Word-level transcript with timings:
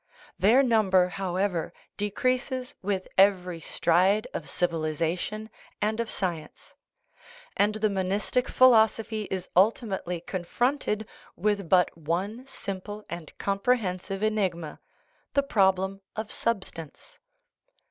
Their 0.39 0.63
number, 0.63 1.09
however, 1.09 1.71
de 1.95 2.09
creases 2.09 2.73
with 2.81 3.07
every 3.19 3.59
stride 3.59 4.25
of 4.33 4.49
civilization 4.49 5.47
and 5.79 5.99
of 5.99 6.09
science; 6.09 6.73
and 7.55 7.75
the 7.75 7.87
monistic 7.87 8.47
philosophy 8.49 9.27
is 9.29 9.47
ultimately 9.55 10.19
confronted 10.19 11.07
with 11.35 11.69
but 11.69 11.95
one 11.95 12.47
simple 12.47 13.05
and 13.11 13.31
comprehensive 13.37 14.23
enigma 14.23 14.79
the" 15.35 15.43
problem 15.53 16.01
of 16.15 16.31
substance." 16.31 17.19